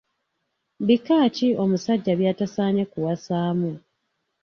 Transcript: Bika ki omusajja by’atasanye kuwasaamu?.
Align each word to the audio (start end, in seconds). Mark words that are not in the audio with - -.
Bika 0.85 1.19
ki 1.35 1.47
omusajja 1.63 2.13
by’atasanye 2.19 2.83
kuwasaamu?. 2.91 3.71